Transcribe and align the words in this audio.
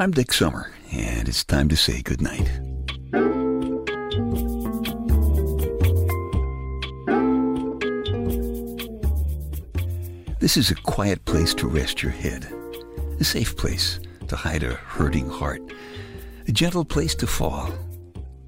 I'm 0.00 0.12
Dick 0.12 0.32
Summer, 0.32 0.72
and 0.92 1.28
it's 1.28 1.44
time 1.44 1.68
to 1.68 1.76
say 1.76 2.00
goodnight. 2.00 2.50
This 10.38 10.56
is 10.56 10.70
a 10.70 10.74
quiet 10.74 11.22
place 11.26 11.52
to 11.52 11.68
rest 11.68 12.02
your 12.02 12.12
head, 12.12 12.50
a 13.20 13.24
safe 13.24 13.58
place 13.58 14.00
to 14.28 14.36
hide 14.36 14.62
a 14.62 14.72
hurting 14.72 15.28
heart, 15.28 15.60
a 16.48 16.52
gentle 16.52 16.86
place 16.86 17.14
to 17.16 17.26
fall. 17.26 17.70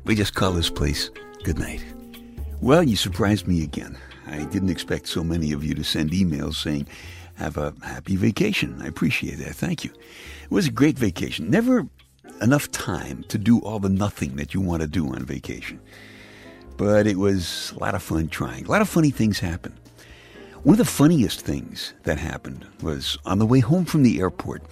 We 0.05 0.15
just 0.15 0.35
call 0.35 0.53
this 0.53 0.71
place 0.71 1.11
goodnight. 1.45 1.85
Well, 2.63 2.83
you 2.83 2.97
surprised 2.97 3.47
me 3.47 3.63
again. 3.63 3.99
I 4.27 4.45
didn't 4.45 4.71
expect 4.71 5.07
so 5.07 5.23
many 5.23 5.53
of 5.53 5.63
you 5.63 5.75
to 5.75 5.85
send 5.85 6.13
emails 6.13 6.55
saying, 6.55 6.87
have 7.35 7.57
a 7.57 7.75
happy 7.83 8.17
vacation. 8.17 8.81
I 8.83 8.87
appreciate 8.87 9.39
that. 9.39 9.55
Thank 9.55 9.85
you. 9.85 9.91
It 10.45 10.51
was 10.51 10.69
a 10.69 10.73
great 10.73 10.99
vacation. 10.99 11.51
Never 11.51 11.87
enough 12.41 12.71
time 12.71 13.25
to 13.29 13.39
do 13.39 13.61
all 13.61 13.79
the 13.79 13.89
nothing 13.89 14.37
that 14.37 14.55
you 14.55 14.61
want 14.61 14.83
to 14.83 14.89
do 14.89 15.07
on 15.09 15.25
vacation. 15.25 15.81
But 16.77 17.07
it 17.07 17.17
was 17.17 17.73
a 17.77 17.81
lot 17.81 17.95
of 17.95 18.03
fun 18.03 18.29
trying. 18.29 18.67
A 18.67 18.71
lot 18.71 18.83
of 18.83 18.89
funny 18.89 19.11
things 19.11 19.39
happened. 19.39 19.77
One 20.63 20.75
of 20.75 20.79
the 20.79 20.85
funniest 20.85 21.41
things 21.41 21.93
that 22.05 22.19
happened 22.19 22.67
was 22.83 23.19
on 23.25 23.39
the 23.39 23.47
way 23.47 23.61
home 23.61 23.85
from 23.85 24.03
the 24.03 24.21
airport. 24.21 24.63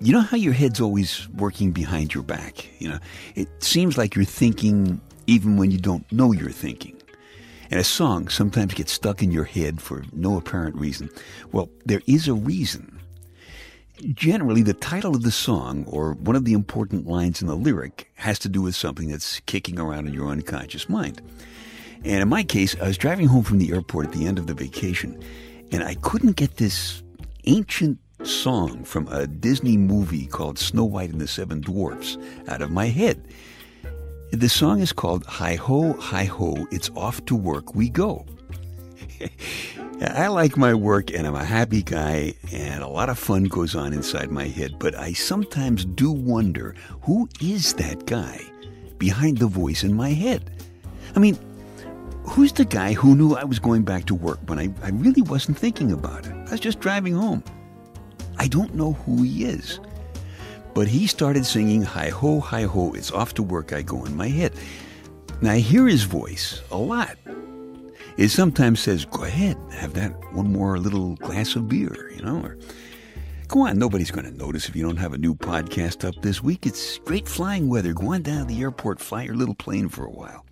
You 0.00 0.12
know 0.12 0.20
how 0.20 0.36
your 0.36 0.52
head's 0.52 0.80
always 0.80 1.28
working 1.30 1.72
behind 1.72 2.14
your 2.14 2.22
back? 2.22 2.66
You 2.80 2.90
know, 2.90 2.98
it 3.34 3.48
seems 3.62 3.98
like 3.98 4.14
you're 4.14 4.24
thinking 4.24 5.00
even 5.26 5.56
when 5.56 5.70
you 5.70 5.78
don't 5.78 6.10
know 6.12 6.32
you're 6.32 6.50
thinking. 6.50 6.99
And 7.70 7.78
a 7.78 7.84
song 7.84 8.28
sometimes 8.28 8.74
gets 8.74 8.92
stuck 8.92 9.22
in 9.22 9.30
your 9.30 9.44
head 9.44 9.80
for 9.80 10.04
no 10.12 10.36
apparent 10.36 10.74
reason. 10.74 11.08
Well, 11.52 11.70
there 11.86 12.02
is 12.06 12.26
a 12.26 12.34
reason. 12.34 12.98
Generally, 14.14 14.62
the 14.62 14.74
title 14.74 15.14
of 15.14 15.22
the 15.22 15.30
song 15.30 15.84
or 15.86 16.14
one 16.14 16.34
of 16.34 16.44
the 16.44 16.52
important 16.52 17.06
lines 17.06 17.40
in 17.40 17.48
the 17.48 17.54
lyric 17.54 18.10
has 18.14 18.38
to 18.40 18.48
do 18.48 18.62
with 18.62 18.74
something 18.74 19.08
that's 19.08 19.40
kicking 19.40 19.78
around 19.78 20.08
in 20.08 20.14
your 20.14 20.28
unconscious 20.28 20.88
mind. 20.88 21.22
And 22.02 22.22
in 22.22 22.28
my 22.28 22.42
case, 22.42 22.74
I 22.80 22.88
was 22.88 22.98
driving 22.98 23.26
home 23.26 23.44
from 23.44 23.58
the 23.58 23.72
airport 23.72 24.06
at 24.06 24.12
the 24.12 24.26
end 24.26 24.38
of 24.38 24.46
the 24.46 24.54
vacation, 24.54 25.22
and 25.70 25.84
I 25.84 25.94
couldn't 25.96 26.36
get 26.36 26.56
this 26.56 27.02
ancient 27.44 27.98
song 28.22 28.84
from 28.84 29.06
a 29.08 29.26
Disney 29.26 29.76
movie 29.76 30.26
called 30.26 30.58
Snow 30.58 30.84
White 30.84 31.10
and 31.10 31.20
the 31.20 31.28
Seven 31.28 31.60
Dwarfs 31.60 32.16
out 32.48 32.62
of 32.62 32.70
my 32.70 32.86
head. 32.86 33.22
The 34.32 34.48
song 34.48 34.80
is 34.80 34.92
called 34.92 35.26
Hi 35.26 35.56
Ho, 35.56 35.92
Hi 35.94 36.22
Ho, 36.24 36.68
It's 36.70 36.88
Off 36.94 37.24
to 37.24 37.34
Work 37.34 37.74
We 37.74 37.88
Go. 37.88 38.24
I 40.02 40.28
like 40.28 40.56
my 40.56 40.72
work 40.72 41.12
and 41.12 41.26
I'm 41.26 41.34
a 41.34 41.44
happy 41.44 41.82
guy, 41.82 42.34
and 42.52 42.84
a 42.84 42.86
lot 42.86 43.08
of 43.08 43.18
fun 43.18 43.44
goes 43.44 43.74
on 43.74 43.92
inside 43.92 44.30
my 44.30 44.46
head, 44.46 44.78
but 44.78 44.94
I 44.94 45.14
sometimes 45.14 45.84
do 45.84 46.12
wonder 46.12 46.76
who 47.02 47.28
is 47.40 47.74
that 47.74 48.06
guy 48.06 48.40
behind 48.98 49.38
the 49.38 49.48
voice 49.48 49.82
in 49.82 49.94
my 49.94 50.10
head? 50.10 50.48
I 51.16 51.18
mean, 51.18 51.36
who's 52.22 52.52
the 52.52 52.64
guy 52.64 52.92
who 52.92 53.16
knew 53.16 53.34
I 53.34 53.42
was 53.42 53.58
going 53.58 53.82
back 53.82 54.04
to 54.06 54.14
work 54.14 54.38
when 54.46 54.60
I, 54.60 54.72
I 54.84 54.90
really 54.90 55.22
wasn't 55.22 55.58
thinking 55.58 55.90
about 55.90 56.24
it? 56.24 56.32
I 56.32 56.52
was 56.52 56.60
just 56.60 56.78
driving 56.78 57.14
home. 57.14 57.42
I 58.38 58.46
don't 58.46 58.76
know 58.76 58.92
who 58.92 59.24
he 59.24 59.44
is. 59.44 59.80
But 60.74 60.88
he 60.88 61.06
started 61.06 61.44
singing 61.44 61.82
Hi 61.82 62.08
Ho, 62.08 62.40
Hi 62.40 62.62
Ho, 62.62 62.92
It's 62.92 63.10
Off 63.10 63.34
to 63.34 63.42
Work 63.42 63.72
I 63.72 63.82
Go 63.82 64.04
in 64.04 64.16
my 64.16 64.28
head. 64.28 64.52
Now 65.40 65.52
I 65.52 65.58
hear 65.58 65.86
his 65.86 66.04
voice 66.04 66.62
a 66.70 66.78
lot. 66.78 67.16
It 68.16 68.28
sometimes 68.28 68.80
says, 68.80 69.04
Go 69.04 69.24
ahead, 69.24 69.56
have 69.72 69.94
that 69.94 70.12
one 70.34 70.52
more 70.52 70.78
little 70.78 71.16
glass 71.16 71.56
of 71.56 71.68
beer, 71.68 72.12
you 72.14 72.22
know, 72.22 72.40
or 72.42 72.58
Go 73.48 73.66
on, 73.66 73.78
nobody's 73.78 74.12
going 74.12 74.26
to 74.26 74.38
notice 74.38 74.68
if 74.68 74.76
you 74.76 74.84
don't 74.84 74.98
have 74.98 75.12
a 75.12 75.18
new 75.18 75.34
podcast 75.34 76.06
up 76.06 76.14
this 76.22 76.40
week. 76.40 76.66
It's 76.66 76.98
great 76.98 77.28
flying 77.28 77.68
weather. 77.68 77.92
Go 77.92 78.12
on 78.12 78.22
down 78.22 78.46
to 78.46 78.54
the 78.54 78.60
airport, 78.60 79.00
fly 79.00 79.24
your 79.24 79.34
little 79.34 79.56
plane 79.56 79.88
for 79.88 80.04
a 80.04 80.10
while. 80.10 80.46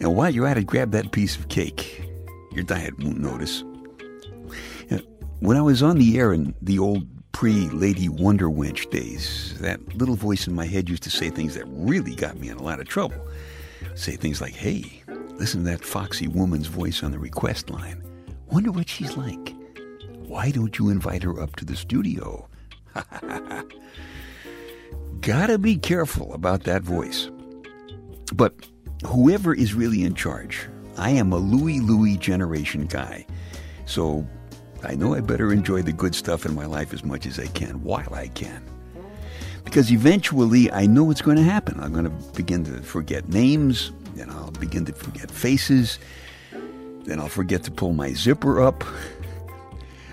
And 0.00 0.14
while 0.14 0.28
you're 0.28 0.46
at 0.46 0.58
it, 0.58 0.66
grab 0.66 0.90
that 0.90 1.12
piece 1.12 1.34
of 1.34 1.48
cake. 1.48 2.04
Your 2.52 2.62
diet 2.62 2.98
won't 2.98 3.20
notice. 3.20 3.64
When 5.40 5.56
I 5.56 5.62
was 5.62 5.82
on 5.82 5.96
the 5.96 6.18
air 6.18 6.34
in 6.34 6.54
the 6.60 6.78
old 6.78 7.06
pre 7.34 7.68
Lady 7.70 8.08
Wonder 8.08 8.48
Wench 8.48 8.88
days, 8.90 9.58
that 9.58 9.80
little 9.96 10.14
voice 10.14 10.46
in 10.46 10.54
my 10.54 10.66
head 10.66 10.88
used 10.88 11.02
to 11.02 11.10
say 11.10 11.28
things 11.28 11.54
that 11.56 11.64
really 11.66 12.14
got 12.14 12.38
me 12.38 12.48
in 12.48 12.56
a 12.56 12.62
lot 12.62 12.80
of 12.80 12.88
trouble. 12.88 13.20
Say 13.96 14.16
things 14.16 14.40
like, 14.40 14.54
hey, 14.54 15.02
listen 15.32 15.64
to 15.64 15.70
that 15.70 15.84
foxy 15.84 16.28
woman's 16.28 16.68
voice 16.68 17.02
on 17.02 17.10
the 17.10 17.18
request 17.18 17.68
line. 17.70 18.02
Wonder 18.50 18.70
what 18.70 18.88
she's 18.88 19.16
like. 19.16 19.54
Why 20.26 20.52
don't 20.52 20.78
you 20.78 20.90
invite 20.90 21.24
her 21.24 21.40
up 21.40 21.56
to 21.56 21.64
the 21.64 21.74
studio? 21.76 22.48
Gotta 25.20 25.58
be 25.58 25.76
careful 25.76 26.32
about 26.34 26.62
that 26.64 26.82
voice. 26.82 27.30
But 28.32 28.54
whoever 29.06 29.52
is 29.52 29.74
really 29.74 30.04
in 30.04 30.14
charge, 30.14 30.68
I 30.96 31.10
am 31.10 31.32
a 31.32 31.38
Louie 31.38 31.80
Louie 31.80 32.16
generation 32.16 32.86
guy. 32.86 33.26
So 33.86 34.24
I 34.84 34.94
know 34.94 35.14
I 35.14 35.20
better 35.20 35.52
enjoy 35.52 35.82
the 35.82 35.92
good 35.92 36.14
stuff 36.14 36.44
in 36.46 36.54
my 36.54 36.66
life 36.66 36.92
as 36.92 37.04
much 37.04 37.26
as 37.26 37.38
I 37.38 37.46
can 37.48 37.82
while 37.82 38.12
I 38.12 38.28
can. 38.28 38.62
Because 39.64 39.90
eventually 39.90 40.70
I 40.70 40.86
know 40.86 41.04
what's 41.04 41.22
going 41.22 41.38
to 41.38 41.42
happen. 41.42 41.80
I'm 41.80 41.92
going 41.92 42.04
to 42.04 42.32
begin 42.32 42.64
to 42.64 42.82
forget 42.82 43.28
names, 43.28 43.92
and 44.18 44.30
I'll 44.30 44.50
begin 44.52 44.84
to 44.84 44.92
forget 44.92 45.30
faces, 45.30 45.98
then 47.04 47.18
I'll 47.18 47.28
forget 47.28 47.62
to 47.64 47.70
pull 47.70 47.92
my 47.92 48.12
zipper 48.12 48.60
up. 48.60 48.84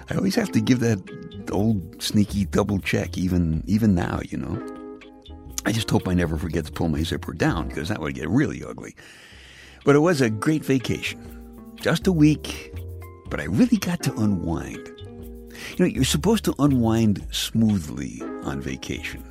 I 0.10 0.16
always 0.16 0.36
have 0.36 0.52
to 0.52 0.62
give 0.62 0.80
that 0.82 1.00
old 1.52 2.02
sneaky 2.02 2.46
double 2.46 2.80
check, 2.80 3.18
even 3.18 3.64
even 3.66 3.96
now, 3.96 4.20
you 4.28 4.38
know. 4.38 4.62
I 5.66 5.72
just 5.72 5.90
hope 5.90 6.08
I 6.08 6.14
never 6.14 6.38
forget 6.38 6.66
to 6.66 6.72
pull 6.72 6.90
my 6.90 7.04
zipper 7.04 7.34
down 7.34 7.68
because 7.68 7.90
that 7.90 8.00
would 8.00 8.16
get 8.16 8.30
really 8.30 8.64
ugly. 8.64 8.96
But 9.86 9.96
it 9.96 10.00
was 10.00 10.22
a 10.22 10.30
great 10.30 10.66
vacation. 10.66 11.74
Just 11.76 12.08
a 12.08 12.12
week, 12.12 12.74
but 13.32 13.40
I 13.40 13.46
really 13.46 13.78
got 13.78 14.04
to 14.04 14.14
unwind. 14.18 14.92
You 15.78 15.78
know, 15.80 15.86
you're 15.86 16.04
supposed 16.04 16.44
to 16.46 16.54
unwind 16.60 17.26
smoothly 17.32 18.22
on 18.44 18.62
vacation. 18.62 19.24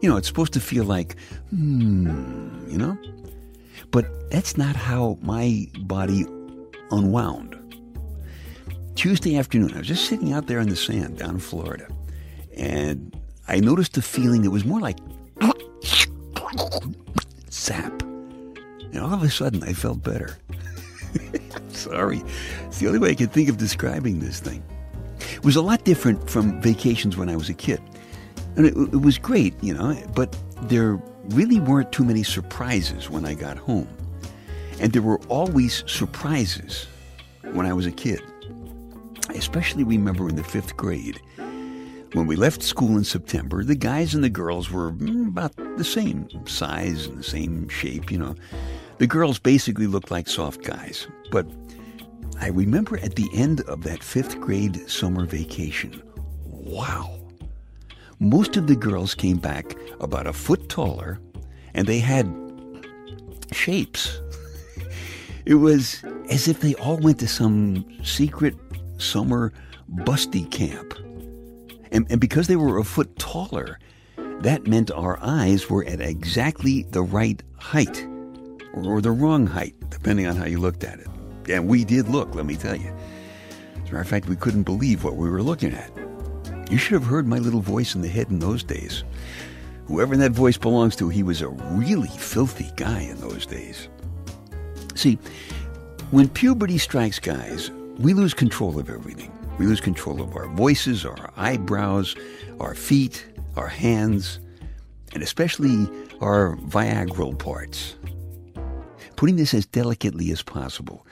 You 0.00 0.10
know, 0.10 0.16
it's 0.16 0.28
supposed 0.28 0.52
to 0.52 0.60
feel 0.60 0.84
like, 0.84 1.16
hmm, 1.50 2.70
you 2.70 2.78
know? 2.78 2.96
But 3.90 4.30
that's 4.30 4.56
not 4.56 4.76
how 4.76 5.18
my 5.22 5.66
body 5.80 6.26
unwound. 6.90 7.56
Tuesday 8.94 9.36
afternoon, 9.36 9.72
I 9.74 9.78
was 9.78 9.88
just 9.88 10.06
sitting 10.06 10.32
out 10.32 10.46
there 10.46 10.60
in 10.60 10.68
the 10.68 10.76
sand 10.76 11.18
down 11.18 11.36
in 11.36 11.40
Florida, 11.40 11.88
and 12.56 13.16
I 13.46 13.60
noticed 13.60 13.96
a 13.96 14.02
feeling 14.02 14.42
that 14.42 14.50
was 14.50 14.64
more 14.64 14.80
like 14.80 14.98
zap. 17.50 18.02
And 18.02 18.98
all 18.98 19.14
of 19.14 19.22
a 19.22 19.30
sudden, 19.30 19.62
I 19.62 19.72
felt 19.72 20.02
better. 20.02 20.36
Sorry. 21.78 22.22
It's 22.66 22.78
the 22.78 22.88
only 22.88 22.98
way 22.98 23.10
I 23.10 23.14
can 23.14 23.28
think 23.28 23.48
of 23.48 23.56
describing 23.56 24.18
this 24.20 24.40
thing. 24.40 24.62
It 25.20 25.44
was 25.44 25.56
a 25.56 25.62
lot 25.62 25.84
different 25.84 26.28
from 26.28 26.60
vacations 26.60 27.16
when 27.16 27.28
I 27.28 27.36
was 27.36 27.48
a 27.48 27.54
kid. 27.54 27.80
And 28.56 28.66
it, 28.66 28.76
it 28.76 29.00
was 29.00 29.18
great, 29.18 29.54
you 29.62 29.74
know, 29.74 29.96
but 30.14 30.36
there 30.62 31.00
really 31.30 31.60
weren't 31.60 31.92
too 31.92 32.04
many 32.04 32.22
surprises 32.22 33.08
when 33.08 33.24
I 33.24 33.34
got 33.34 33.56
home. 33.56 33.88
And 34.80 34.92
there 34.92 35.02
were 35.02 35.20
always 35.28 35.84
surprises 35.86 36.86
when 37.52 37.66
I 37.66 37.72
was 37.72 37.86
a 37.86 37.92
kid. 37.92 38.22
I 39.28 39.34
especially 39.34 39.84
remember 39.84 40.28
in 40.28 40.36
the 40.36 40.44
fifth 40.44 40.76
grade. 40.76 41.20
When 42.14 42.26
we 42.26 42.36
left 42.36 42.62
school 42.62 42.96
in 42.96 43.04
September, 43.04 43.62
the 43.62 43.74
guys 43.74 44.14
and 44.14 44.24
the 44.24 44.30
girls 44.30 44.70
were 44.70 44.88
about 44.88 45.54
the 45.76 45.84
same 45.84 46.28
size 46.46 47.06
and 47.06 47.18
the 47.18 47.22
same 47.22 47.68
shape, 47.68 48.10
you 48.10 48.18
know. 48.18 48.34
The 48.96 49.06
girls 49.06 49.38
basically 49.38 49.86
looked 49.86 50.10
like 50.10 50.26
soft 50.26 50.64
guys. 50.64 51.06
But 51.30 51.46
I 52.40 52.48
remember 52.48 52.98
at 52.98 53.16
the 53.16 53.28
end 53.32 53.62
of 53.62 53.82
that 53.82 54.02
fifth 54.02 54.40
grade 54.40 54.88
summer 54.88 55.26
vacation, 55.26 56.02
wow. 56.44 57.18
Most 58.20 58.56
of 58.56 58.66
the 58.66 58.76
girls 58.76 59.14
came 59.14 59.38
back 59.38 59.76
about 60.00 60.26
a 60.26 60.32
foot 60.32 60.68
taller 60.68 61.20
and 61.74 61.86
they 61.86 61.98
had 61.98 62.32
shapes. 63.52 64.20
It 65.46 65.54
was 65.54 66.04
as 66.28 66.46
if 66.46 66.60
they 66.60 66.74
all 66.74 66.98
went 66.98 67.20
to 67.20 67.26
some 67.26 67.86
secret 68.04 68.54
summer 68.98 69.50
busty 69.90 70.50
camp. 70.50 70.92
And, 71.90 72.06
and 72.10 72.20
because 72.20 72.48
they 72.48 72.56
were 72.56 72.76
a 72.76 72.84
foot 72.84 73.18
taller, 73.18 73.78
that 74.40 74.66
meant 74.66 74.90
our 74.90 75.18
eyes 75.22 75.70
were 75.70 75.86
at 75.86 76.02
exactly 76.02 76.82
the 76.90 77.00
right 77.00 77.42
height 77.56 78.06
or 78.74 79.00
the 79.00 79.10
wrong 79.10 79.46
height, 79.46 79.74
depending 79.88 80.26
on 80.26 80.36
how 80.36 80.44
you 80.44 80.58
looked 80.58 80.84
at 80.84 80.98
it. 81.00 81.08
And 81.48 81.66
we 81.66 81.84
did 81.84 82.08
look, 82.08 82.34
let 82.34 82.46
me 82.46 82.56
tell 82.56 82.76
you. 82.76 82.92
As 83.74 83.90
a 83.90 83.92
matter 83.92 84.00
of 84.00 84.08
fact, 84.08 84.28
we 84.28 84.36
couldn't 84.36 84.64
believe 84.64 85.04
what 85.04 85.16
we 85.16 85.30
were 85.30 85.42
looking 85.42 85.72
at. 85.72 85.90
You 86.70 86.76
should 86.76 86.92
have 86.92 87.04
heard 87.04 87.26
my 87.26 87.38
little 87.38 87.60
voice 87.62 87.94
in 87.94 88.02
the 88.02 88.08
head 88.08 88.28
in 88.28 88.38
those 88.38 88.62
days. 88.62 89.04
Whoever 89.86 90.16
that 90.18 90.32
voice 90.32 90.58
belongs 90.58 90.94
to, 90.96 91.08
he 91.08 91.22
was 91.22 91.40
a 91.40 91.48
really 91.48 92.08
filthy 92.08 92.70
guy 92.76 93.00
in 93.00 93.18
those 93.20 93.46
days. 93.46 93.88
See, 94.94 95.18
when 96.10 96.28
puberty 96.28 96.76
strikes 96.76 97.18
guys, 97.18 97.70
we 97.98 98.12
lose 98.12 98.34
control 98.34 98.78
of 98.78 98.90
everything. 98.90 99.32
We 99.58 99.66
lose 99.66 99.80
control 99.80 100.20
of 100.20 100.36
our 100.36 100.46
voices, 100.48 101.06
our 101.06 101.32
eyebrows, 101.36 102.14
our 102.60 102.74
feet, 102.74 103.26
our 103.56 103.66
hands, 103.66 104.40
and 105.14 105.22
especially 105.22 105.88
our 106.20 106.56
Viagral 106.56 107.38
parts. 107.38 107.96
Putting 109.16 109.36
this 109.36 109.54
as 109.54 109.66
delicately 109.66 110.30
as 110.30 110.42
possible, 110.42 111.06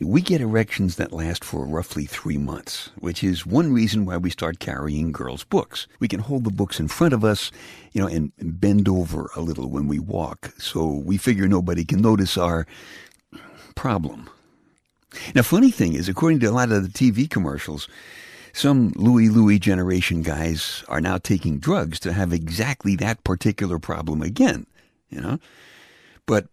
we 0.00 0.20
get 0.20 0.40
erections 0.40 0.96
that 0.96 1.12
last 1.12 1.44
for 1.44 1.64
roughly 1.66 2.06
three 2.06 2.38
months, 2.38 2.90
which 2.98 3.24
is 3.24 3.44
one 3.44 3.72
reason 3.72 4.06
why 4.06 4.16
we 4.16 4.30
start 4.30 4.60
carrying 4.60 5.10
girls' 5.10 5.44
books. 5.44 5.88
We 5.98 6.08
can 6.08 6.20
hold 6.20 6.44
the 6.44 6.50
books 6.50 6.78
in 6.78 6.88
front 6.88 7.14
of 7.14 7.24
us, 7.24 7.50
you 7.92 8.00
know, 8.00 8.06
and 8.06 8.32
bend 8.38 8.88
over 8.88 9.30
a 9.34 9.40
little 9.40 9.68
when 9.68 9.88
we 9.88 9.98
walk, 9.98 10.52
so 10.58 10.86
we 10.86 11.16
figure 11.16 11.48
nobody 11.48 11.84
can 11.84 12.00
notice 12.00 12.36
our 12.36 12.66
problem. 13.74 14.30
Now, 15.34 15.42
funny 15.42 15.70
thing 15.70 15.94
is, 15.94 16.08
according 16.08 16.40
to 16.40 16.46
a 16.46 16.52
lot 16.52 16.70
of 16.70 16.82
the 16.82 16.88
TV 16.88 17.28
commercials, 17.28 17.88
some 18.52 18.92
Louie 18.94 19.28
Louie 19.28 19.58
generation 19.58 20.22
guys 20.22 20.84
are 20.88 21.00
now 21.00 21.18
taking 21.18 21.58
drugs 21.58 21.98
to 22.00 22.12
have 22.12 22.32
exactly 22.32 22.94
that 22.96 23.24
particular 23.24 23.78
problem 23.78 24.22
again, 24.22 24.66
you 25.10 25.20
know? 25.20 25.38
But 26.26 26.48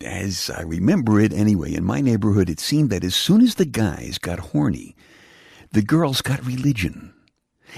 as 0.00 0.50
I 0.50 0.62
remember 0.62 1.20
it 1.20 1.32
anyway, 1.32 1.74
in 1.74 1.84
my 1.84 2.00
neighborhood, 2.00 2.48
it 2.48 2.60
seemed 2.60 2.90
that 2.90 3.04
as 3.04 3.14
soon 3.14 3.40
as 3.40 3.56
the 3.56 3.64
guys 3.64 4.18
got 4.18 4.38
horny, 4.38 4.96
the 5.72 5.82
girls 5.82 6.22
got 6.22 6.44
religion. 6.44 7.12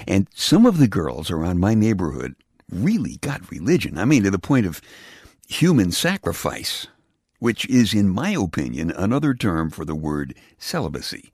And 0.07 0.27
some 0.33 0.65
of 0.65 0.77
the 0.77 0.87
girls 0.87 1.29
around 1.29 1.59
my 1.59 1.73
neighborhood 1.73 2.35
really 2.71 3.17
got 3.17 3.51
religion. 3.51 3.97
I 3.97 4.05
mean, 4.05 4.23
to 4.23 4.31
the 4.31 4.39
point 4.39 4.65
of 4.65 4.81
human 5.47 5.91
sacrifice, 5.91 6.87
which 7.39 7.65
is, 7.67 7.93
in 7.93 8.09
my 8.09 8.31
opinion, 8.31 8.91
another 8.91 9.33
term 9.33 9.69
for 9.69 9.85
the 9.85 9.95
word 9.95 10.33
celibacy. 10.57 11.31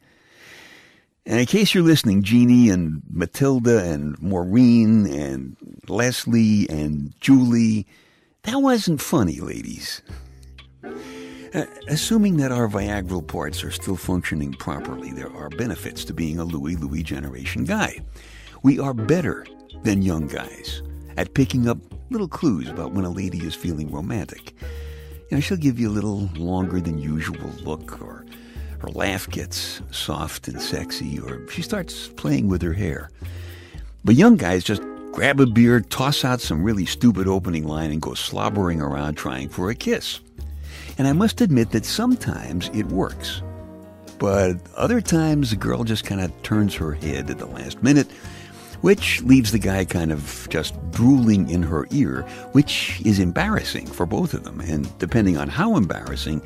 And 1.26 1.40
in 1.40 1.46
case 1.46 1.74
you're 1.74 1.84
listening, 1.84 2.24
Jeannie 2.24 2.70
and 2.70 3.04
Matilda 3.08 3.84
and 3.84 4.20
Maureen 4.20 5.06
and 5.06 5.56
Leslie 5.88 6.68
and 6.70 7.14
Julie, 7.22 7.86
that 8.44 8.58
wasn't 8.58 9.02
funny, 9.02 9.40
ladies. 9.40 10.02
Uh, 11.54 11.66
assuming 11.88 12.38
that 12.38 12.52
our 12.52 12.68
Viagral 12.68 13.26
parts 13.26 13.64
are 13.64 13.72
still 13.72 13.96
functioning 13.96 14.54
properly, 14.54 15.12
there 15.12 15.36
are 15.36 15.50
benefits 15.50 16.06
to 16.06 16.14
being 16.14 16.38
a 16.38 16.44
Louie 16.44 16.76
Louie 16.76 17.02
generation 17.02 17.64
guy. 17.64 18.00
We 18.62 18.80
are 18.80 18.94
better 18.94 19.48
than 19.84 20.04
young 20.04 20.28
guys 20.28 20.84
at 21.18 21.34
picking 21.34 21.68
up 21.68 21.80
little 22.12 22.28
clues 22.28 22.70
about 22.70 22.92
when 22.92 23.06
a 23.06 23.10
lady 23.10 23.40
is 23.40 23.56
feeling 23.56 23.92
romantic. 23.92 24.54
You 25.32 25.38
know, 25.38 25.40
she'll 25.40 25.58
give 25.58 25.80
you 25.80 25.90
a 25.90 25.92
little 25.92 26.30
longer 26.36 26.80
than 26.80 27.00
usual 27.00 27.50
look, 27.64 28.00
or 28.00 28.26
her 28.80 28.90
laugh 28.90 29.28
gets 29.30 29.82
soft 29.90 30.48
and 30.48 30.62
sexy, 30.62 31.20
or 31.20 31.48
she 31.50 31.64
starts 31.64 32.10
playing 32.10 32.48
with 32.48 32.62
her 32.62 32.74
hair. 32.74 33.10
But 34.04 34.16
young 34.16 34.38
guys 34.38 34.64
just 34.64 34.84
grab 35.14 35.40
a 35.40 35.48
beer, 35.48 35.82
toss 35.82 36.24
out 36.24 36.42
some 36.42 36.64
really 36.64 36.86
stupid 36.86 37.28
opening 37.28 37.68
line, 37.68 37.92
and 37.92 38.02
go 38.02 38.14
slobbering 38.14 38.82
around 38.82 39.16
trying 39.16 39.50
for 39.50 39.72
a 39.72 39.76
kiss. 39.76 40.20
And 41.00 41.08
I 41.08 41.14
must 41.14 41.40
admit 41.40 41.72
that 41.72 41.86
sometimes 41.86 42.70
it 42.74 42.86
works. 42.88 43.42
But 44.20 44.58
other 44.76 45.00
times 45.00 45.50
the 45.50 45.56
girl 45.56 45.86
just 45.86 46.04
kind 46.04 46.20
of 46.20 46.44
turns 46.44 46.76
her 46.76 46.92
head 46.92 47.30
at 47.30 47.38
the 47.38 47.46
last 47.46 47.82
minute, 47.82 48.12
which 48.82 49.22
leaves 49.22 49.54
the 49.54 49.60
guy 49.60 49.86
kind 49.86 50.12
of 50.12 50.46
just 50.50 50.76
drooling 50.92 51.50
in 51.50 51.64
her 51.64 51.88
ear, 51.92 52.24
which 52.52 53.02
is 53.06 53.18
embarrassing 53.18 53.88
for 53.88 54.06
both 54.06 54.34
of 54.34 54.44
them. 54.44 54.60
And 54.60 54.96
depending 55.00 55.38
on 55.38 55.48
how 55.48 55.78
embarrassing 55.78 56.42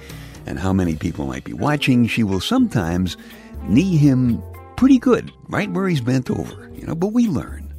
and 0.45 0.59
how 0.59 0.71
many 0.71 0.95
people 0.95 1.25
might 1.25 1.45
be 1.45 1.53
watching, 1.53 2.05
she 2.05 2.23
will 2.23 2.39
sometimes 2.39 3.17
knee 3.63 3.97
him 3.97 4.39
pretty 4.75 4.99
good, 4.99 5.31
right 5.47 5.71
where 5.71 5.87
he's 5.87 6.01
bent 6.01 6.29
over, 6.29 6.69
you 6.75 6.85
know, 6.85 6.93
but 6.93 7.07
we 7.07 7.27
learn. 7.27 7.73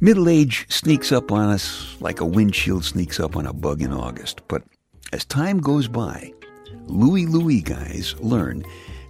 Middle 0.00 0.30
age 0.30 0.64
sneaks 0.70 1.12
up 1.12 1.30
on 1.30 1.50
us 1.50 1.94
like 2.00 2.20
a 2.20 2.24
windshield 2.24 2.86
sneaks 2.86 3.20
up 3.20 3.36
on 3.36 3.44
a 3.44 3.52
bug 3.52 3.82
in 3.82 3.92
August, 3.92 4.40
but 4.48 4.62
as 5.12 5.24
time 5.24 5.58
goes 5.60 5.88
by, 5.88 6.32
Louie 6.86 7.26
Louie 7.26 7.60
guys 7.60 8.14
learn 8.18 8.62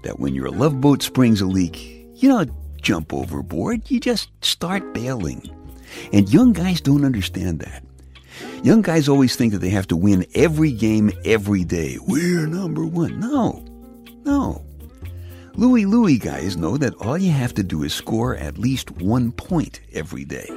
that 0.02 0.20
when 0.20 0.34
your 0.34 0.50
love 0.50 0.80
boat 0.80 1.02
springs 1.02 1.40
a 1.40 1.46
leak, 1.46 2.06
you 2.14 2.28
don't 2.28 2.52
jump 2.80 3.12
overboard, 3.12 3.90
you 3.90 4.00
just 4.00 4.30
start 4.44 4.94
bailing. 4.94 5.42
And 6.12 6.32
young 6.32 6.52
guys 6.52 6.80
don't 6.80 7.04
understand 7.04 7.60
that. 7.60 7.82
Young 8.62 8.82
guys 8.82 9.08
always 9.08 9.34
think 9.36 9.52
that 9.52 9.58
they 9.58 9.70
have 9.70 9.88
to 9.88 9.96
win 9.96 10.24
every 10.34 10.72
game 10.72 11.10
every 11.24 11.64
day. 11.64 11.98
We're 12.06 12.46
number 12.46 12.84
one. 12.84 13.18
No, 13.18 13.64
no. 14.24 14.64
Louie 15.54 15.86
Louie 15.86 16.18
guys 16.18 16.56
know 16.56 16.76
that 16.76 16.94
all 16.94 17.18
you 17.18 17.32
have 17.32 17.54
to 17.54 17.64
do 17.64 17.82
is 17.82 17.92
score 17.92 18.36
at 18.36 18.58
least 18.58 18.92
one 18.92 19.32
point 19.32 19.80
every 19.92 20.24
day. 20.24 20.48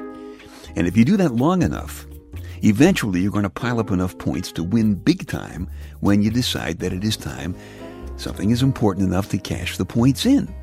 And 0.75 0.87
if 0.87 0.95
you 0.95 1.03
do 1.03 1.17
that 1.17 1.33
long 1.33 1.63
enough, 1.63 2.05
Eventually, 2.63 3.21
you're 3.21 3.31
going 3.31 3.43
to 3.43 3.49
pile 3.49 3.79
up 3.79 3.89
enough 3.89 4.17
points 4.17 4.51
to 4.53 4.63
win 4.63 4.95
big 4.95 5.27
time 5.27 5.67
when 5.99 6.21
you 6.21 6.29
decide 6.29 6.79
that 6.79 6.93
it 6.93 7.03
is 7.03 7.17
time 7.17 7.55
something 8.17 8.51
is 8.51 8.61
important 8.61 9.07
enough 9.07 9.29
to 9.29 9.37
cash 9.39 9.77
the 9.77 9.85
points 9.85 10.27
in. 10.27 10.53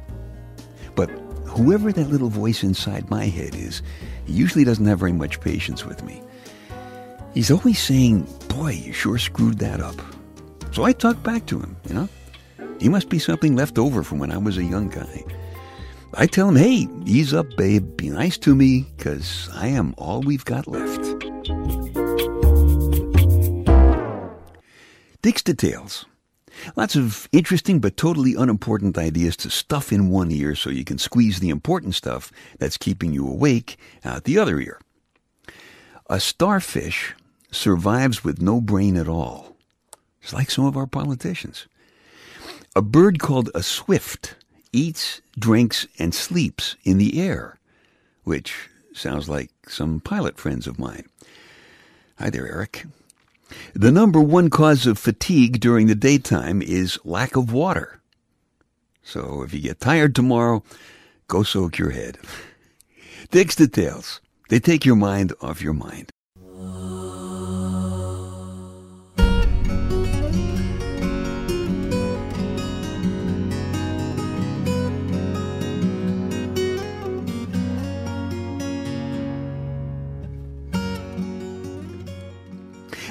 But 0.95 1.11
whoever 1.47 1.93
that 1.93 2.09
little 2.09 2.29
voice 2.29 2.63
inside 2.63 3.11
my 3.11 3.27
head 3.27 3.55
is, 3.55 3.83
he 4.27 4.33
usually 4.33 4.65
doesn't 4.65 4.87
have 4.87 5.01
very 5.01 5.13
much 5.13 5.41
patience 5.41 5.85
with 5.85 6.05
me. 6.05 6.23
He's 7.35 7.51
always 7.51 7.81
saying, 7.81 8.29
Boy, 8.49 8.73
you 8.73 8.93
sure 8.93 9.19
screwed 9.19 9.59
that 9.59 9.81
up. 9.81 10.01
So 10.73 10.85
I 10.85 10.93
talk 10.93 11.23
back 11.23 11.47
to 11.47 11.59
him, 11.59 11.77
you 11.89 11.95
know? 11.95 12.09
He 12.81 12.89
must 12.89 13.09
be 13.09 13.19
something 13.19 13.57
left 13.57 13.79
over 13.79 14.05
from 14.05 14.19
when 14.21 14.31
I 14.31 14.39
was 14.39 14.57
a 14.57 14.65
young 14.65 14.89
guy. 14.89 15.25
I 16.15 16.27
tell 16.27 16.49
him, 16.49 16.57
hey, 16.57 16.89
ease 17.07 17.35
up, 17.35 17.47
babe. 17.57 17.97
Be 17.97 18.09
nice 18.09 18.39
to 18.39 18.55
me, 18.55 18.87
because 18.97 19.51
I 19.53 19.69
am 19.69 19.95
all 19.99 20.23
we've 20.23 20.45
got 20.45 20.67
left. 20.67 21.18
Dick's 25.21 25.43
Details. 25.43 26.07
Lots 26.77 26.95
of 26.95 27.29
interesting 27.33 27.81
but 27.81 27.97
totally 27.97 28.35
unimportant 28.37 28.97
ideas 28.97 29.37
to 29.39 29.51
stuff 29.51 29.93
in 29.93 30.11
one 30.11 30.31
ear 30.31 30.55
so 30.55 30.71
you 30.71 30.85
can 30.85 30.99
squeeze 30.99 31.41
the 31.41 31.51
important 31.51 31.97
stuff 31.97 32.31
that's 32.59 32.77
keeping 32.77 33.13
you 33.13 33.29
awake 33.29 33.79
out 34.05 34.25
the 34.25 34.39
other 34.39 34.61
ear. 34.61 34.81
A 36.09 36.21
starfish 36.21 37.15
survives 37.51 38.23
with 38.23 38.41
no 38.41 38.61
brain 38.61 38.97
at 38.97 39.09
all. 39.09 39.57
It's 40.23 40.33
like 40.33 40.51
some 40.51 40.65
of 40.67 40.77
our 40.77 40.87
politicians. 40.87 41.67
A 42.77 42.83
bird 42.83 43.19
called 43.19 43.51
a 43.55 43.63
swift 43.63 44.37
eats, 44.73 45.21
drinks, 45.37 45.89
and 45.99 46.15
sleeps 46.15 46.77
in 46.85 46.99
the 46.99 47.21
air, 47.21 47.59
which 48.23 48.69
sounds 48.95 49.29
like 49.29 49.51
some 49.69 49.99
pilot 49.99 50.39
friends 50.39 50.69
of 50.69 50.79
mine. 50.79 51.07
Hi 52.19 52.31
there, 52.31 52.47
Eric. 52.47 52.85
The 53.75 53.93
number 53.93 54.21
one 54.21 54.51
cause 54.51 54.87
of 54.87 54.99
fatigue 54.99 55.61
during 55.61 55.87
the 55.87 55.95
daytime 55.95 56.63
is 56.63 56.99
lack 57.05 57.37
of 57.37 57.53
water. 57.53 58.01
So 59.03 59.43
if 59.43 59.55
you 59.55 59.61
get 59.61 59.81
tired 59.81 60.15
tomorrow, 60.15 60.63
go 61.29 61.43
soak 61.43 61.79
your 61.79 61.91
head. 61.91 62.19
Dick's 63.31 63.57
details. 63.57 64.21
They 64.49 64.61
take 64.61 64.85
your 64.85 64.97
mind 64.97 65.33
off 65.41 65.63
your 65.63 65.75
mind. 65.75 66.11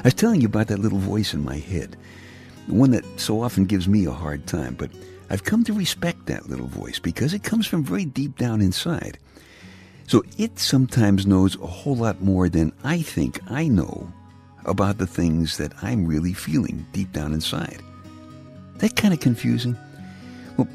Was 0.08 0.14
telling 0.14 0.40
you 0.40 0.48
about 0.48 0.68
that 0.68 0.80
little 0.80 1.00
voice 1.00 1.34
in 1.34 1.44
my 1.44 1.58
head, 1.58 1.98
the 2.70 2.76
one 2.76 2.92
that 2.92 3.04
so 3.20 3.42
often 3.42 3.66
gives 3.66 3.90
me 3.90 4.06
a 4.06 4.12
hard 4.12 4.48
time, 4.48 4.74
but 4.76 4.90
I've 5.30 5.44
come 5.44 5.66
to 5.66 5.74
respect 5.74 6.28
that 6.28 6.48
little 6.48 6.68
voice 6.68 6.98
because 6.98 7.34
it 7.34 7.44
comes 7.44 7.68
from 7.68 7.84
very 7.84 8.06
deep 8.06 8.38
down 8.38 8.62
inside. 8.62 9.20
So 10.08 10.24
it 10.38 10.60
sometimes 10.60 11.28
knows 11.28 11.58
a 11.58 11.68
whole 11.68 11.98
lot 11.98 12.22
more 12.22 12.48
than 12.48 12.72
I 12.86 13.02
think 13.02 13.42
I 13.52 13.68
know 13.68 14.10
about 14.64 14.98
the 14.98 15.08
things 15.08 15.58
that 15.58 15.74
I'm 15.82 16.08
really 16.08 16.32
feeling 16.32 16.86
deep 16.94 17.12
down 17.12 17.34
inside. 17.34 17.82
That 18.78 18.96
kind 18.96 19.14
of 19.14 19.20
confusing? 19.20 19.76
Well, 20.56 20.70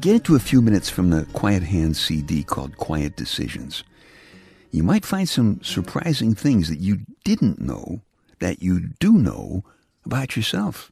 get 0.00 0.14
into 0.14 0.34
a 0.34 0.40
few 0.40 0.62
minutes 0.62 0.88
from 0.88 1.10
the 1.10 1.26
Quiet 1.34 1.62
Hands 1.62 2.00
CD 2.00 2.42
called 2.42 2.78
Quiet 2.78 3.16
Decisions. 3.16 3.84
You 4.70 4.82
might 4.82 5.04
find 5.04 5.28
some 5.28 5.60
surprising 5.62 6.34
things 6.34 6.70
that 6.70 6.80
you 6.80 7.00
didn't 7.24 7.60
know 7.60 8.00
that 8.40 8.62
you 8.62 8.88
do 8.98 9.12
know 9.12 9.64
about 10.04 10.36
yourself. 10.36 10.90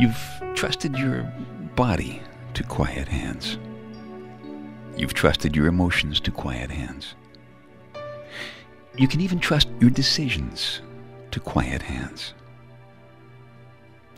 You've 0.00 0.54
trusted 0.54 0.96
your 0.96 1.22
body 1.74 2.22
to 2.54 2.62
quiet 2.62 3.08
hands. 3.08 3.58
You've 4.96 5.14
trusted 5.14 5.56
your 5.56 5.66
emotions 5.66 6.20
to 6.20 6.30
quiet 6.30 6.70
hands. 6.70 7.14
You 8.96 9.08
can 9.08 9.20
even 9.20 9.38
trust 9.38 9.68
your 9.80 9.90
decisions 9.90 10.82
to 11.30 11.40
quiet 11.40 11.82
hands. 11.82 12.34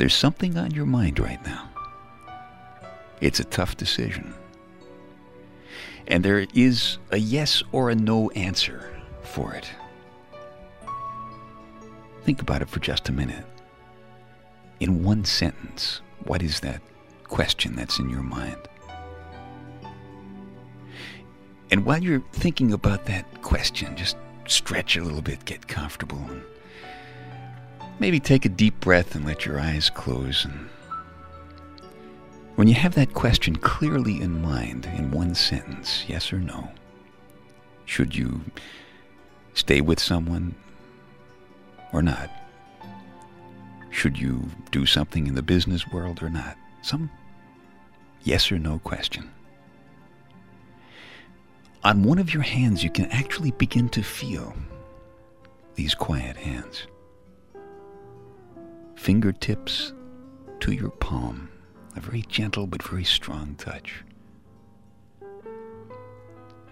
There's 0.01 0.15
something 0.15 0.57
on 0.57 0.71
your 0.71 0.87
mind 0.87 1.19
right 1.19 1.45
now. 1.45 1.69
It's 3.21 3.39
a 3.39 3.45
tough 3.45 3.77
decision. 3.77 4.33
And 6.07 6.25
there 6.25 6.47
is 6.55 6.97
a 7.11 7.19
yes 7.19 7.63
or 7.71 7.91
a 7.91 7.95
no 7.95 8.31
answer 8.31 8.99
for 9.21 9.53
it. 9.53 9.69
Think 12.23 12.41
about 12.41 12.63
it 12.63 12.71
for 12.71 12.81
just 12.81 13.11
a 13.11 13.13
minute. 13.13 13.45
In 14.81 15.05
one 15.05 15.27
sentence, 15.27 16.01
what 16.25 16.43
is 16.43 16.61
that 16.61 16.81
question 17.25 17.77
that's 17.77 17.99
in 17.99 18.09
your 18.09 18.23
mind? 18.23 18.57
And 21.71 21.85
while 21.85 22.03
you're 22.03 22.25
thinking 22.33 22.73
about 22.73 23.05
that 23.05 23.43
question, 23.43 23.97
just 23.97 24.17
stretch 24.47 24.97
a 24.97 25.05
little 25.05 25.21
bit, 25.21 25.45
get 25.45 25.69
comfortable, 25.69 26.25
and 26.31 26.43
maybe 28.01 28.19
take 28.19 28.45
a 28.45 28.49
deep 28.49 28.81
breath 28.81 29.15
and 29.15 29.25
let 29.25 29.47
your 29.47 29.61
eyes 29.61 29.91
close. 29.91 30.45
And 30.45 30.69
when 32.57 32.67
you 32.67 32.75
have 32.75 32.95
that 32.95 33.15
question 33.15 33.55
clearly 33.55 34.21
in 34.21 34.43
mind 34.43 34.87
in 34.97 35.13
one 35.13 35.35
sentence, 35.35 36.05
yes 36.09 36.33
or 36.33 36.39
no, 36.39 36.69
should 37.85 38.17
you 38.17 38.41
stay 39.55 39.81
with 39.81 40.01
someone 40.01 40.55
or 41.93 42.03
not? 42.03 42.31
Should 43.91 44.19
you 44.19 44.49
do 44.71 44.87
something 44.87 45.27
in 45.27 45.35
the 45.35 45.43
business 45.43 45.87
world 45.89 46.23
or 46.23 46.31
not? 46.31 46.57
Some 46.83 47.11
yes 48.23 48.51
or 48.51 48.59
no 48.59 48.79
question. 48.79 49.31
On 51.83 52.03
one 52.03 52.19
of 52.19 52.33
your 52.33 52.43
hands, 52.43 52.85
you 52.85 52.91
can 52.91 53.07
actually 53.07 53.51
begin 53.53 53.89
to 53.91 54.03
feel 54.03 54.55
these 55.75 55.95
quiet 55.95 56.37
hands. 56.37 56.87
Fingertips 59.01 59.95
to 60.61 60.73
your 60.73 60.91
palm, 60.91 61.49
a 61.97 62.01
very 62.01 62.21
gentle 62.29 62.67
but 62.67 62.83
very 62.83 63.03
strong 63.03 63.55
touch. 63.55 64.05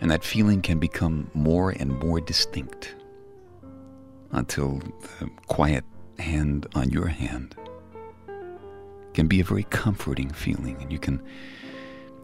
And 0.03 0.11
that 0.11 0.23
feeling 0.23 0.61
can 0.61 0.79
become 0.79 1.31
more 1.33 1.71
and 1.71 1.99
more 2.01 2.21
distinct 2.21 2.97
until 4.31 4.83
the 5.19 5.31
quiet 5.47 5.87
hand 6.19 6.67
on 6.75 6.91
your 6.91 7.07
hand 7.07 7.57
can 9.15 9.27
be 9.27 9.41
a 9.41 9.45
very 9.45 9.65
comforting 9.65 10.29
feeling, 10.29 10.77
and 10.83 10.93
you 10.93 10.99
can 10.99 11.23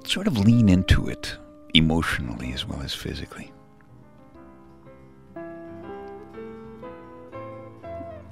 sort 0.04 0.26
of 0.26 0.36
lean 0.38 0.68
into 0.68 1.08
it 1.08 1.34
emotionally 1.72 2.52
as 2.52 2.66
well 2.66 2.82
as 2.82 2.92
physically. 2.92 3.50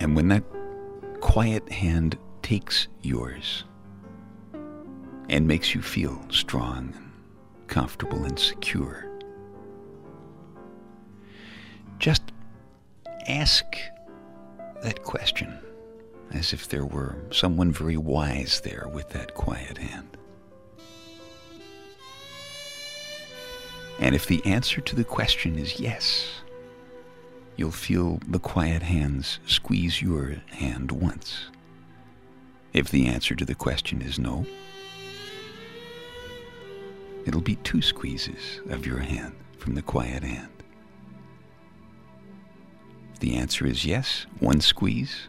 And 0.01 0.15
when 0.15 0.29
that 0.29 0.45
quiet 1.33 1.67
hand 1.73 2.19
takes 2.43 2.89
yours 3.01 3.65
and 5.31 5.49
makes 5.49 5.75
you 5.75 5.81
feel 5.81 6.23
strong 6.29 6.93
comfortable 7.69 8.23
and 8.27 8.39
secure, 8.39 9.09
just 11.99 12.21
ask 13.29 13.65
that 14.83 15.05
question 15.05 15.59
as 16.35 16.53
if 16.53 16.69
there 16.69 16.85
were 16.85 17.17
someone 17.31 17.73
very 17.73 17.97
wise 17.97 18.61
there 18.61 18.87
with 18.93 19.09
that 19.09 19.33
quiet 19.33 19.79
hand. 19.79 20.19
And 23.99 24.15
if 24.15 24.27
the 24.27 24.45
answer 24.45 24.83
to 24.83 24.95
the 24.95 25.05
question 25.05 25.59
is 25.59 25.81
yes, 25.81 26.42
you'll 27.57 27.71
feel 27.71 28.21
the 28.27 28.39
quiet 28.39 28.83
hands 28.83 29.39
squeeze 29.47 30.03
your 30.03 30.37
hand 30.51 30.93
once. 30.93 31.47
If 32.73 32.91
the 32.91 33.07
answer 33.07 33.35
to 33.35 33.45
the 33.45 33.55
question 33.55 34.01
is 34.01 34.19
no, 34.19 34.47
it'll 37.27 37.41
be 37.41 37.57
two 37.57 37.83
squeezes 37.83 38.61
of 38.71 38.87
your 38.87 38.99
hand 38.99 39.35
from 39.59 39.75
the 39.75 39.83
quiet 39.83 40.23
hand. 40.23 40.49
If 43.15 43.21
the 43.21 43.35
answer 43.37 43.67
is 43.67 43.85
yes, 43.85 44.27
one 44.41 44.61
squeeze. 44.61 45.29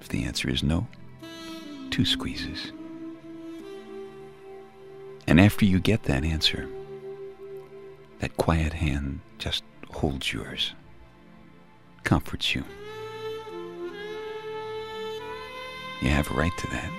If 0.00 0.08
the 0.08 0.24
answer 0.24 0.50
is 0.50 0.62
no, 0.62 0.86
two 1.90 2.04
squeezes. 2.04 2.72
And 5.26 5.40
after 5.40 5.64
you 5.64 5.80
get 5.80 6.02
that 6.04 6.24
answer, 6.24 6.68
that 8.18 8.36
quiet 8.36 8.72
hand 8.74 9.20
just 9.38 9.62
holds 9.90 10.32
yours, 10.32 10.74
comforts 12.12 12.54
you. 12.54 12.62
You 16.02 16.10
have 16.10 16.30
a 16.30 16.34
right 16.34 16.52
to 16.58 16.66
that. 16.66 16.90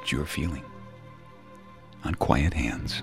It's 0.00 0.12
your 0.12 0.24
feeling. 0.24 0.62
On 2.04 2.14
quiet 2.14 2.54
hands. 2.54 3.02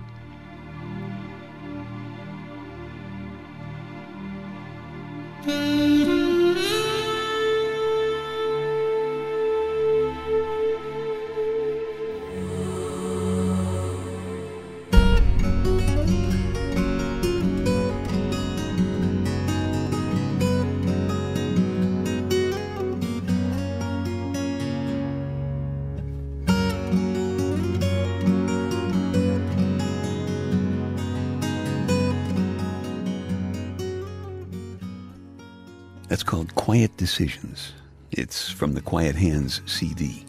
Quiet 36.71 36.95
Decisions. 36.95 37.73
It's 38.11 38.49
from 38.49 38.75
the 38.75 38.81
Quiet 38.81 39.13
Hands 39.13 39.61
CD. 39.65 40.25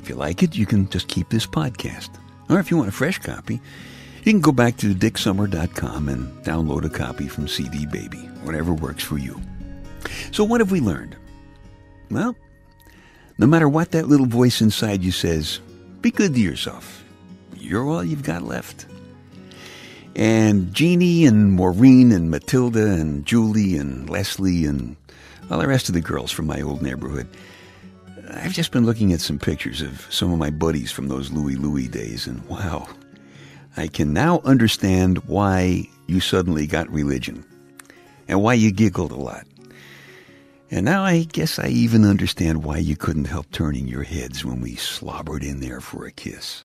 If 0.00 0.08
you 0.08 0.14
like 0.14 0.42
it, 0.42 0.56
you 0.56 0.64
can 0.64 0.88
just 0.88 1.06
keep 1.06 1.28
this 1.28 1.46
podcast. 1.46 2.08
Or 2.48 2.58
if 2.58 2.70
you 2.70 2.78
want 2.78 2.88
a 2.88 2.92
fresh 2.92 3.18
copy, 3.18 3.60
you 4.24 4.32
can 4.32 4.40
go 4.40 4.52
back 4.52 4.78
to 4.78 4.94
dicksummer.com 4.94 6.08
and 6.08 6.44
download 6.46 6.86
a 6.86 6.88
copy 6.88 7.28
from 7.28 7.46
CD 7.46 7.84
Baby, 7.84 8.20
whatever 8.42 8.72
works 8.72 9.04
for 9.04 9.18
you. 9.18 9.38
So, 10.32 10.44
what 10.44 10.62
have 10.62 10.70
we 10.70 10.80
learned? 10.80 11.14
Well, 12.10 12.34
no 13.36 13.46
matter 13.46 13.68
what 13.68 13.90
that 13.90 14.08
little 14.08 14.24
voice 14.24 14.62
inside 14.62 15.04
you 15.04 15.12
says, 15.12 15.60
be 16.00 16.10
good 16.10 16.32
to 16.32 16.40
yourself. 16.40 17.04
You're 17.54 17.86
all 17.86 18.02
you've 18.02 18.22
got 18.22 18.40
left. 18.40 18.86
And 20.14 20.72
Jeannie 20.72 21.26
and 21.26 21.52
Maureen 21.52 22.12
and 22.12 22.30
Matilda 22.30 22.92
and 22.92 23.26
Julie 23.26 23.76
and 23.76 24.08
Leslie 24.08 24.64
and 24.64 24.96
all 25.50 25.58
the 25.58 25.68
rest 25.68 25.88
of 25.88 25.94
the 25.94 26.00
girls 26.00 26.32
from 26.32 26.46
my 26.46 26.60
old 26.60 26.82
neighborhood. 26.82 27.28
I've 28.30 28.52
just 28.52 28.72
been 28.72 28.86
looking 28.86 29.12
at 29.12 29.20
some 29.20 29.38
pictures 29.38 29.80
of 29.80 30.06
some 30.10 30.32
of 30.32 30.38
my 30.38 30.50
buddies 30.50 30.90
from 30.90 31.08
those 31.08 31.30
Louie 31.30 31.54
Louie 31.54 31.88
days, 31.88 32.26
and 32.26 32.42
wow, 32.48 32.88
I 33.76 33.88
can 33.88 34.12
now 34.12 34.40
understand 34.44 35.18
why 35.28 35.88
you 36.06 36.20
suddenly 36.20 36.66
got 36.66 36.90
religion 36.90 37.44
and 38.28 38.42
why 38.42 38.54
you 38.54 38.72
giggled 38.72 39.12
a 39.12 39.16
lot. 39.16 39.46
And 40.70 40.84
now 40.84 41.04
I 41.04 41.22
guess 41.22 41.58
I 41.60 41.68
even 41.68 42.04
understand 42.04 42.64
why 42.64 42.78
you 42.78 42.96
couldn't 42.96 43.26
help 43.26 43.50
turning 43.52 43.86
your 43.86 44.02
heads 44.02 44.44
when 44.44 44.60
we 44.60 44.74
slobbered 44.74 45.44
in 45.44 45.60
there 45.60 45.80
for 45.80 46.06
a 46.06 46.10
kiss. 46.10 46.64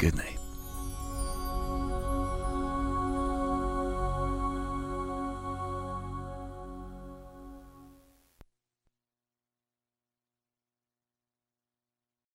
Good 0.00 0.16
night. 0.16 0.39